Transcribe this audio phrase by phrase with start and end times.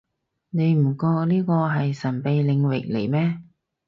[0.49, 3.39] 你唔覺呢個係神秘領域嚟咩